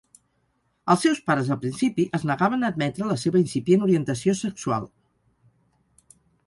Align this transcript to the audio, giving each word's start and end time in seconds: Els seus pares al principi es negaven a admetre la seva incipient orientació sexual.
Els 0.93 1.03
seus 1.05 1.19
pares 1.27 1.51
al 1.55 1.59
principi 1.65 2.05
es 2.19 2.25
negaven 2.31 2.65
a 2.67 2.71
admetre 2.73 3.11
la 3.13 3.19
seva 3.25 3.43
incipient 3.45 3.87
orientació 3.91 4.39
sexual. 4.45 4.93